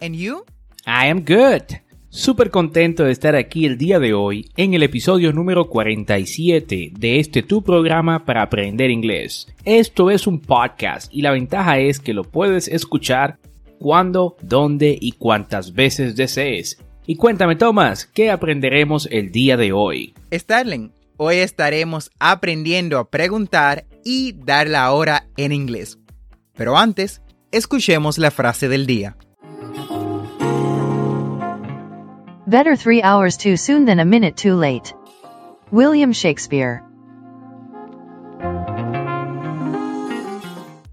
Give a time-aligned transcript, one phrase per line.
[0.00, 0.44] And you?
[0.86, 1.62] I am good.
[2.08, 7.18] Súper contento de estar aquí el día de hoy en el episodio número 47 de
[7.18, 9.48] este tu programa para aprender inglés.
[9.64, 13.38] Esto es un podcast y la ventaja es que lo puedes escuchar
[13.80, 16.78] cuando, dónde y cuántas veces desees.
[17.06, 20.14] Y cuéntame Thomas, ¿qué aprenderemos el día de hoy?
[20.32, 25.98] Starling, hoy estaremos aprendiendo a preguntar y dar la hora en inglés.
[26.54, 29.16] Pero antes, escuchemos la frase del día.
[32.54, 34.94] Better three hours too soon than a minute too late.
[35.72, 36.84] William Shakespeare.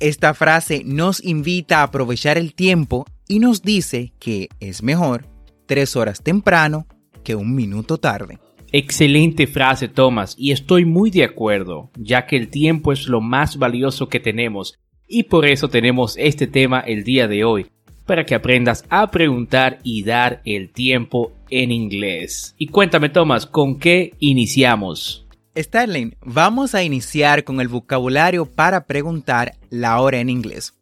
[0.00, 5.26] Esta frase nos invita a aprovechar el tiempo y nos dice que es mejor
[5.66, 6.86] tres horas temprano
[7.22, 8.38] que un minuto tarde.
[8.72, 13.58] Excelente frase, Thomas, y estoy muy de acuerdo, ya que el tiempo es lo más
[13.58, 17.66] valioso que tenemos, y por eso tenemos este tema el día de hoy,
[18.06, 22.54] para que aprendas a preguntar y dar el tiempo en inglés.
[22.58, 25.26] Y cuéntame, Thomas, ¿con qué iniciamos?
[25.56, 30.74] Starling, vamos a iniciar con el vocabulario para preguntar la hora en inglés.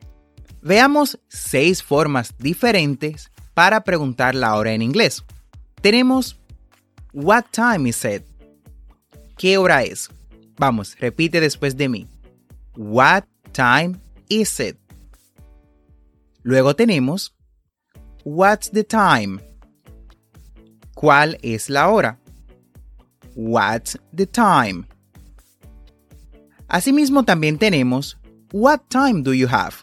[0.62, 5.25] Veamos seis formas diferentes para preguntar la hora en inglés.
[5.80, 6.38] Tenemos
[7.12, 8.22] What time is it?
[9.36, 10.09] ¿Qué hora es?
[10.59, 12.06] Vamos, repite después de mí.
[12.76, 13.97] What time
[14.28, 14.76] is it?
[16.43, 17.34] Luego tenemos
[18.25, 19.41] What's the time?
[20.95, 22.19] ¿Cuál es la hora?
[23.34, 24.87] What's the time?
[26.69, 28.19] Asimismo también tenemos
[28.53, 29.77] What time do you have?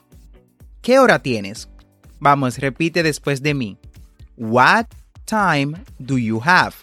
[0.82, 1.70] ¿Qué hora tienes?
[2.20, 3.78] Vamos, repite después de mí.
[4.36, 4.88] What
[5.26, 6.76] time do you have?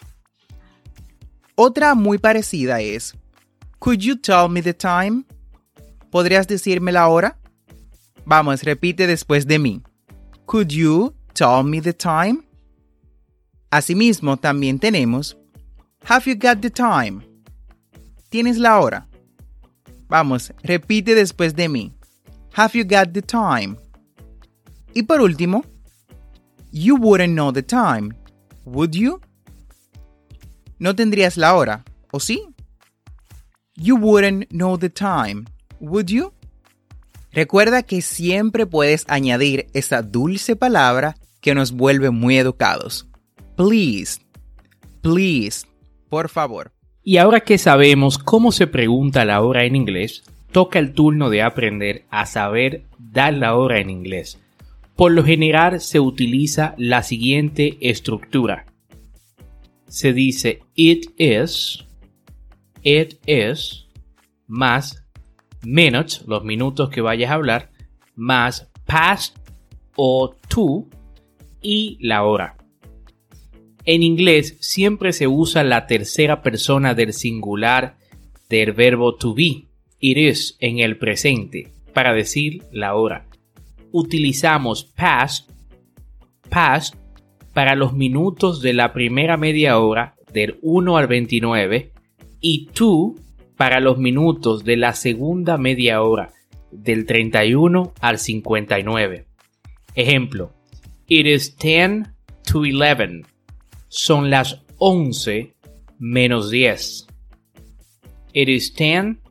[1.55, 3.15] Otra muy parecida es
[3.79, 5.23] Could you tell me the time?
[6.11, 7.37] ¿Podrías decirme la hora?
[8.25, 9.81] Vamos, repite después de mí.
[10.45, 12.43] Could you tell me the time?
[13.69, 15.37] Asimismo también tenemos
[16.07, 17.21] Have you got the time?
[18.29, 19.07] ¿Tienes la hora?
[20.07, 21.93] Vamos, repite después de mí.
[22.53, 23.75] Have you got the time?
[24.93, 25.63] Y por último,
[26.77, 28.13] You wouldn't know the time,
[28.65, 29.21] would you?
[30.77, 32.53] No tendrías la hora, ¿o sí?
[33.77, 35.45] You wouldn't know the time,
[35.79, 36.33] would you?
[37.35, 43.09] Recuerda que siempre puedes añadir esa dulce palabra que nos vuelve muy educados.
[43.57, 44.21] Please,
[45.01, 45.67] please,
[46.09, 46.71] por favor.
[47.03, 51.41] Y ahora que sabemos cómo se pregunta la hora en inglés, toca el turno de
[51.41, 54.39] aprender a saber dar la hora en inglés.
[54.95, 58.65] Por lo general se utiliza la siguiente estructura.
[59.89, 61.83] Se dice it is,
[62.81, 63.87] it is,
[64.47, 65.04] más
[65.65, 67.71] minutes, los minutos que vayas a hablar,
[68.15, 69.37] más past
[69.95, 70.87] o to
[71.61, 72.57] y la hora.
[73.85, 77.97] En inglés siempre se usa la tercera persona del singular
[78.49, 79.65] del verbo to be,
[79.99, 83.27] it is, en el presente, para decir la hora.
[83.91, 85.49] Utilizamos past,
[86.49, 86.95] past,
[87.53, 91.91] para los minutos de la primera media hora del 1 al 29
[92.41, 93.15] y to
[93.57, 96.33] para los minutos de la segunda media hora
[96.71, 99.25] del 31 al 59.
[99.95, 100.51] Ejemplo,
[101.07, 102.07] it is 10
[102.43, 103.23] to 11.
[103.87, 105.55] Son las 11
[105.99, 107.07] menos 10.
[108.33, 109.21] It is 10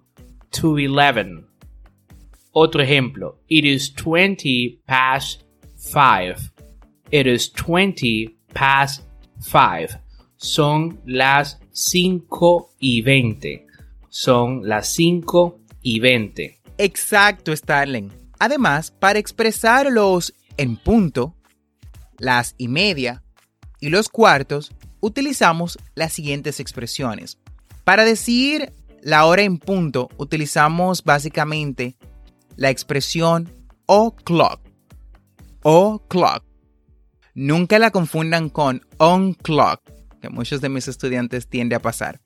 [0.50, 1.44] to 11.
[2.52, 3.40] Otro ejemplo.
[3.48, 5.42] It is 20 past
[5.76, 6.50] 5.
[7.10, 9.02] It is 20 past
[9.40, 9.98] 5.
[10.36, 13.66] Son las 5 y 20.
[14.16, 16.60] Son las 5 y 20.
[16.78, 18.12] Exacto, Starling.
[18.38, 21.34] Además, para expresar los en punto,
[22.18, 23.24] las y media
[23.80, 24.70] y los cuartos,
[25.00, 27.40] utilizamos las siguientes expresiones.
[27.82, 28.72] Para decir
[29.02, 31.96] la hora en punto, utilizamos básicamente
[32.54, 33.50] la expresión
[33.86, 34.60] o'clock.
[35.64, 36.44] O'clock.
[37.34, 39.80] Nunca la confundan con on clock,
[40.20, 42.20] que muchos de mis estudiantes tienden a pasar.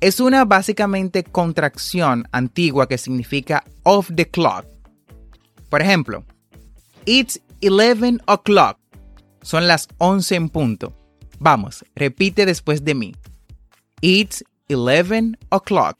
[0.00, 4.64] Es una básicamente contracción antigua que significa off the clock.
[5.68, 6.24] Por ejemplo,
[7.04, 8.78] it's 11 o'clock.
[9.42, 10.94] Son las 11 en punto.
[11.38, 13.14] Vamos, repite después de mí.
[14.00, 15.98] It's 11 o'clock.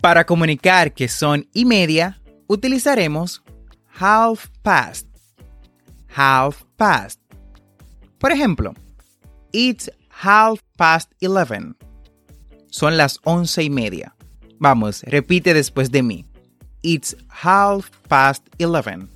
[0.00, 3.42] Para comunicar que son y media, utilizaremos
[3.98, 5.08] half past.
[6.14, 7.20] Half past.
[8.18, 8.74] Por ejemplo,
[9.50, 11.74] it's half past 11.
[12.72, 14.14] Son las once y media.
[14.58, 16.24] Vamos, repite después de mí.
[16.80, 19.08] It's half past 11.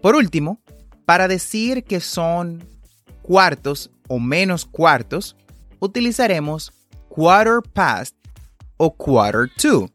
[0.00, 0.58] Por último,
[1.04, 2.64] para decir que son
[3.20, 5.36] cuartos o menos cuartos,
[5.78, 6.72] utilizaremos
[7.10, 8.16] quarter past
[8.78, 9.90] o quarter to.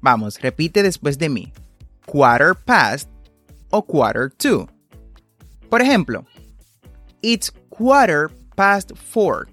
[0.00, 1.52] Vamos, repite después de mí.
[2.06, 3.10] Quarter past
[3.68, 4.66] o quarter to.
[5.68, 6.24] Por ejemplo,
[7.20, 9.48] it's quarter past four.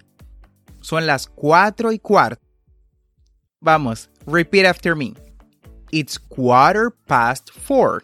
[0.86, 2.46] Son las cuatro y cuarto.
[3.60, 5.16] Vamos, repeat after me.
[5.92, 8.04] It's quarter past four.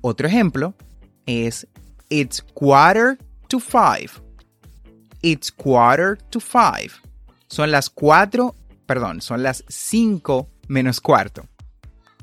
[0.00, 0.72] Otro ejemplo
[1.26, 1.66] es
[2.08, 3.18] It's quarter
[3.48, 4.08] to five.
[5.20, 6.90] It's quarter to five.
[7.48, 8.54] Son las cuatro,
[8.86, 11.46] perdón, son las cinco menos cuarto.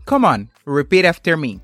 [0.05, 1.59] Come on, repeat after me.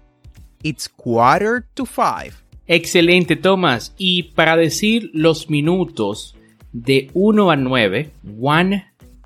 [0.62, 2.36] It's quarter to five.
[2.68, 3.96] Excelente, Thomas.
[3.98, 6.36] Y para decir los minutos
[6.72, 8.84] de 1 a 9, 1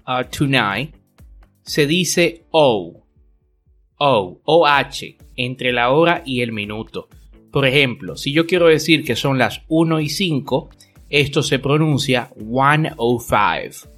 [0.08, 0.92] uh, to 9,
[1.64, 3.02] se dice O.
[3.98, 7.08] O, OH, entre la hora y el minuto.
[7.52, 10.70] Por ejemplo, si yo quiero decir que son las 1 y 5,
[11.10, 13.90] esto se pronuncia 105.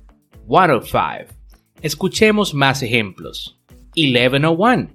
[0.48, 1.34] 105.
[1.82, 3.60] Escuchemos más ejemplos.
[3.96, 4.90] 1101.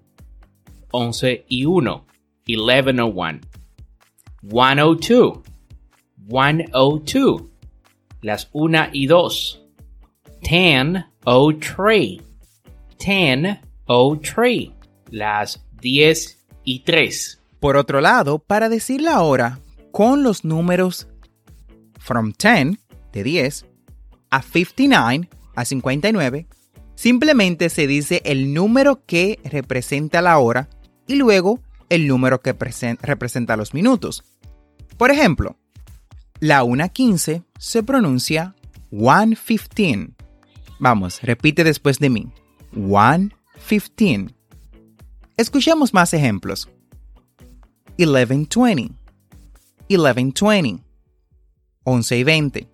[0.93, 2.06] 11 y 1.
[2.46, 3.40] 1101.
[4.43, 5.38] 102.
[6.28, 7.51] 102.
[8.23, 9.63] Las 1 y 2.
[10.43, 12.23] 1003.
[13.07, 14.71] 1003.
[15.11, 17.43] Las 10 y 3.
[17.61, 19.59] Por otro lado, para decir la hora
[19.91, 21.09] con los números
[21.99, 22.79] from 10,
[23.13, 23.67] de 10,
[24.31, 26.47] a 59, a 59,
[26.95, 30.69] simplemente se dice el número que representa la hora
[31.07, 32.55] y luego el número que
[33.03, 34.25] representa los minutos.
[34.97, 35.57] Por ejemplo,
[36.43, 38.56] la 1.15 se pronuncia
[38.91, 40.12] 1.15.
[40.81, 42.33] Vamos, repite después de mí.
[42.75, 44.35] 1.15.
[45.37, 46.69] Escuchemos más ejemplos.
[47.97, 48.91] 11.20.
[49.89, 50.83] 11.20.
[51.85, 52.69] 11 y 20.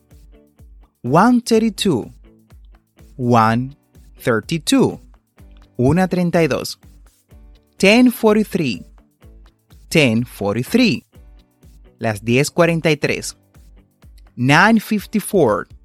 [1.03, 2.07] 132.
[3.19, 5.01] 132.
[5.77, 6.81] 132.
[7.79, 8.87] 1043.
[9.91, 11.03] 1043.
[11.99, 13.38] Las 1043.
[14.39, 15.77] 954.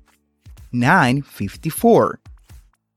[0.71, 2.19] 954.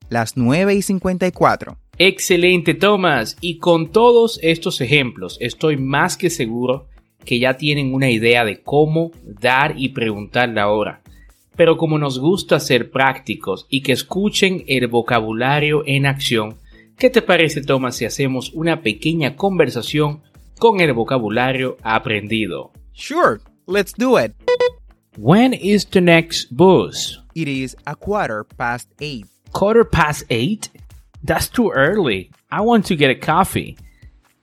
[0.07, 1.77] Las 9 y 54.
[1.97, 3.35] Excelente, Thomas.
[3.41, 6.85] Y con todos estos ejemplos, estoy más que seguro
[7.25, 11.01] que ya tienen una idea de cómo dar y preguntar la hora.
[11.55, 16.57] Pero como nos gusta ser prácticos y que escuchen el vocabulario en acción,
[16.99, 20.21] ¿qué te parece, Thomas, si hacemos una pequeña conversación
[20.59, 22.71] con el vocabulario aprendido?
[22.93, 24.33] Sure, let's do it.
[25.17, 27.17] When is the next bus?
[27.33, 29.25] It is a quarter past eight.
[29.51, 30.69] Quarter past eight?
[31.23, 32.29] That's too early.
[32.51, 33.79] I want to get a coffee.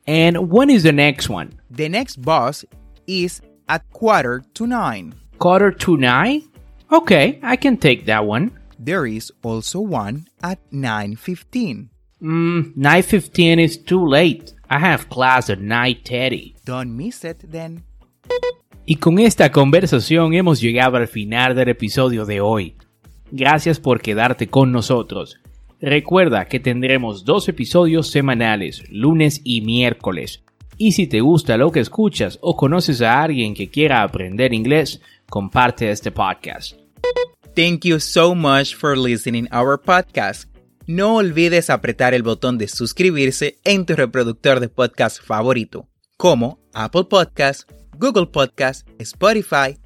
[0.07, 1.61] And when is the next one?
[1.71, 2.64] The next bus
[3.07, 5.14] is at quarter to nine.
[5.38, 6.43] Quarter to nine?
[6.90, 8.50] Okay, I can take that one.
[8.76, 11.88] There is also one at 9.15.
[12.21, 14.54] Mm, 9.15 is too late.
[14.69, 16.64] I have class at 9.30.
[16.64, 17.85] Don't miss it then.
[18.87, 22.76] Y con esta conversación hemos llegado al final del episodio de hoy.
[23.31, 25.41] Gracias por quedarte con nosotros.
[25.81, 30.45] Recuerda que tendremos dos episodios semanales, lunes y miércoles.
[30.76, 35.00] Y si te gusta lo que escuchas o conoces a alguien que quiera aprender inglés,
[35.31, 36.75] comparte este podcast.
[37.57, 40.55] Thank you so much for listening our podcast.
[40.87, 45.88] no olvides apretar el botón de suscribirse en tu reproductor de podcast favorito,
[46.19, 49.78] como Apple Podcast, Google Podcast, Spotify,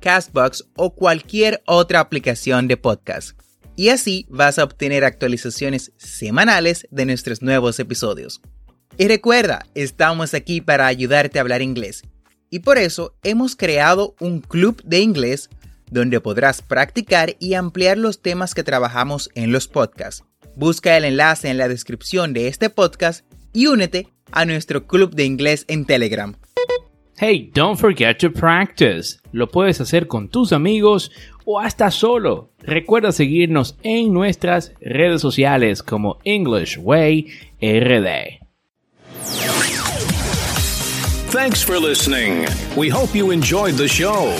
[0.00, 3.38] Castbox o cualquier otra aplicación de podcast.
[3.76, 8.40] Y así vas a obtener actualizaciones semanales de nuestros nuevos episodios.
[8.98, 12.02] Y recuerda, estamos aquí para ayudarte a hablar inglés.
[12.50, 15.50] Y por eso hemos creado un club de inglés
[15.90, 20.24] donde podrás practicar y ampliar los temas que trabajamos en los podcasts.
[20.54, 25.24] Busca el enlace en la descripción de este podcast y únete a nuestro club de
[25.24, 26.36] inglés en Telegram.
[27.16, 29.20] Hey, don't forget to practice.
[29.30, 31.12] Lo puedes hacer con tus amigos
[31.44, 32.50] o hasta solo.
[32.58, 37.30] Recuerda seguirnos en nuestras redes sociales como English Way
[37.60, 38.40] RD.
[41.30, 42.46] Thanks for listening.
[42.76, 44.34] We hope you enjoyed the show.